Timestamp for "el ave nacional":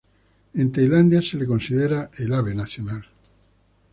2.17-3.05